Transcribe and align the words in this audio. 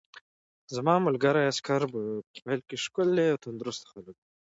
زما 0.75 0.95
ملګري 1.07 1.41
عسکر 1.51 1.81
په 1.93 1.99
پیل 2.43 2.59
کې 2.67 2.77
ښکلي 2.83 3.25
او 3.31 3.37
تندرست 3.43 3.83
خلک 3.91 4.15
وو 4.19 4.29